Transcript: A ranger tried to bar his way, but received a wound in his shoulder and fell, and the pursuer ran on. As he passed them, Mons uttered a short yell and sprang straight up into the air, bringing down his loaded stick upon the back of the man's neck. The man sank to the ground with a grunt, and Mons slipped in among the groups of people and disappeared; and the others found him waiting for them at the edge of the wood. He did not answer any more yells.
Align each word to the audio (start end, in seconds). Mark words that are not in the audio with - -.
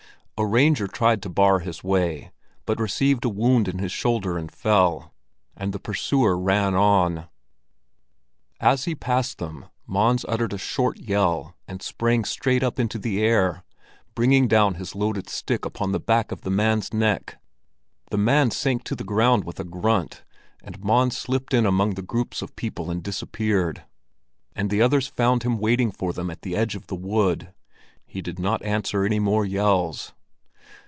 A 0.37 0.43
ranger 0.47 0.87
tried 0.87 1.21
to 1.21 1.29
bar 1.29 1.59
his 1.59 1.83
way, 1.83 2.31
but 2.65 2.79
received 2.79 3.25
a 3.25 3.29
wound 3.29 3.67
in 3.67 3.77
his 3.77 3.91
shoulder 3.91 4.39
and 4.39 4.51
fell, 4.51 5.13
and 5.55 5.71
the 5.71 5.77
pursuer 5.77 6.35
ran 6.35 6.73
on. 6.73 7.27
As 8.59 8.85
he 8.85 8.95
passed 8.95 9.37
them, 9.37 9.67
Mons 9.85 10.25
uttered 10.27 10.51
a 10.53 10.57
short 10.57 10.97
yell 10.99 11.53
and 11.67 11.79
sprang 11.83 12.25
straight 12.25 12.63
up 12.63 12.79
into 12.79 12.97
the 12.97 13.21
air, 13.23 13.63
bringing 14.15 14.47
down 14.47 14.73
his 14.73 14.95
loaded 14.95 15.29
stick 15.29 15.63
upon 15.63 15.91
the 15.91 15.99
back 15.99 16.31
of 16.31 16.41
the 16.41 16.49
man's 16.49 16.91
neck. 16.91 17.39
The 18.09 18.17
man 18.17 18.49
sank 18.49 18.83
to 18.85 18.95
the 18.95 19.03
ground 19.03 19.43
with 19.43 19.59
a 19.59 19.63
grunt, 19.63 20.23
and 20.63 20.83
Mons 20.83 21.15
slipped 21.15 21.53
in 21.53 21.67
among 21.67 21.93
the 21.93 22.01
groups 22.01 22.41
of 22.41 22.55
people 22.55 22.89
and 22.89 23.03
disappeared; 23.03 23.83
and 24.55 24.71
the 24.71 24.81
others 24.81 25.05
found 25.07 25.43
him 25.43 25.59
waiting 25.59 25.91
for 25.91 26.11
them 26.13 26.31
at 26.31 26.41
the 26.41 26.55
edge 26.55 26.73
of 26.73 26.87
the 26.87 26.95
wood. 26.95 27.53
He 28.07 28.23
did 28.23 28.39
not 28.39 28.63
answer 28.65 29.05
any 29.05 29.19
more 29.19 29.45
yells. 29.45 30.13